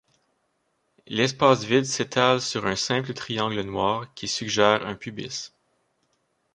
[1.05, 5.53] L’espace vide s’étale sur un simple triangle noir qui suggère un pubis.